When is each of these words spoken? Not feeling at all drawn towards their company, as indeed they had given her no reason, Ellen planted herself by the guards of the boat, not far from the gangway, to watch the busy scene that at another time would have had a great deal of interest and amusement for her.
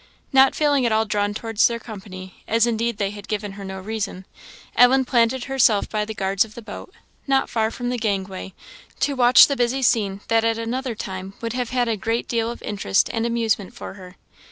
Not 0.33 0.55
feeling 0.55 0.83
at 0.83 0.91
all 0.91 1.05
drawn 1.05 1.35
towards 1.35 1.67
their 1.67 1.77
company, 1.77 2.43
as 2.47 2.65
indeed 2.65 2.97
they 2.97 3.11
had 3.11 3.27
given 3.27 3.51
her 3.51 3.63
no 3.63 3.79
reason, 3.79 4.25
Ellen 4.75 5.05
planted 5.05 5.43
herself 5.43 5.87
by 5.87 6.05
the 6.05 6.15
guards 6.15 6.43
of 6.43 6.55
the 6.55 6.61
boat, 6.63 6.91
not 7.27 7.51
far 7.51 7.69
from 7.69 7.89
the 7.89 7.99
gangway, 7.99 8.55
to 9.01 9.15
watch 9.15 9.45
the 9.45 9.55
busy 9.55 9.83
scene 9.83 10.21
that 10.27 10.43
at 10.43 10.57
another 10.57 10.95
time 10.95 11.35
would 11.39 11.53
have 11.53 11.69
had 11.69 11.87
a 11.87 11.97
great 11.97 12.27
deal 12.27 12.49
of 12.49 12.63
interest 12.63 13.11
and 13.13 13.27
amusement 13.27 13.75
for 13.75 13.93
her. 13.93 14.15